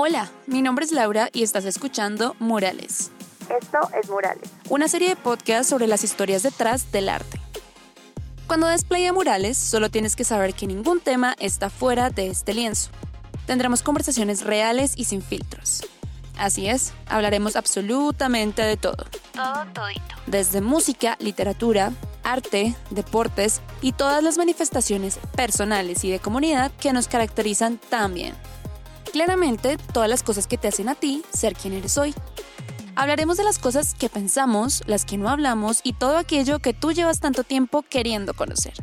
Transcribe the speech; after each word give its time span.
Hola, 0.00 0.30
mi 0.46 0.62
nombre 0.62 0.84
es 0.84 0.92
Laura 0.92 1.28
y 1.32 1.42
estás 1.42 1.64
escuchando 1.64 2.36
Murales. 2.38 3.10
Esto 3.60 3.78
es 4.00 4.08
Murales. 4.08 4.48
Una 4.68 4.86
serie 4.86 5.08
de 5.08 5.16
podcasts 5.16 5.68
sobre 5.68 5.88
las 5.88 6.04
historias 6.04 6.44
detrás 6.44 6.92
del 6.92 7.08
arte. 7.08 7.40
Cuando 8.46 8.68
des 8.68 8.84
play 8.84 9.06
a 9.06 9.12
Murales, 9.12 9.58
solo 9.58 9.90
tienes 9.90 10.14
que 10.14 10.22
saber 10.22 10.54
que 10.54 10.68
ningún 10.68 11.00
tema 11.00 11.34
está 11.40 11.68
fuera 11.68 12.10
de 12.10 12.28
este 12.28 12.54
lienzo. 12.54 12.90
Tendremos 13.46 13.82
conversaciones 13.82 14.44
reales 14.44 14.92
y 14.94 15.02
sin 15.02 15.20
filtros. 15.20 15.84
Así 16.38 16.68
es, 16.68 16.92
hablaremos 17.08 17.56
absolutamente 17.56 18.62
de 18.62 18.76
todo. 18.76 19.04
Todo 19.32 19.66
todito. 19.74 20.14
Desde 20.28 20.60
música, 20.60 21.16
literatura, 21.18 21.90
arte, 22.22 22.76
deportes 22.90 23.60
y 23.82 23.90
todas 23.90 24.22
las 24.22 24.38
manifestaciones 24.38 25.18
personales 25.34 26.04
y 26.04 26.10
de 26.12 26.20
comunidad 26.20 26.70
que 26.80 26.92
nos 26.92 27.08
caracterizan 27.08 27.78
también. 27.78 28.36
Claramente, 29.18 29.78
todas 29.92 30.08
las 30.08 30.22
cosas 30.22 30.46
que 30.46 30.56
te 30.56 30.68
hacen 30.68 30.88
a 30.88 30.94
ti 30.94 31.24
ser 31.34 31.56
quien 31.56 31.74
eres 31.74 31.98
hoy. 31.98 32.14
Hablaremos 32.94 33.36
de 33.36 33.42
las 33.42 33.58
cosas 33.58 33.94
que 33.94 34.08
pensamos, 34.08 34.84
las 34.86 35.04
que 35.04 35.18
no 35.18 35.28
hablamos 35.28 35.80
y 35.82 35.94
todo 35.94 36.18
aquello 36.18 36.60
que 36.60 36.72
tú 36.72 36.92
llevas 36.92 37.18
tanto 37.18 37.42
tiempo 37.42 37.82
queriendo 37.82 38.32
conocer. 38.32 38.74